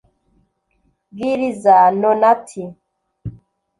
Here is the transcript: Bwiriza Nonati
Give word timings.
Bwiriza 1.13 1.75
Nonati 1.99 2.61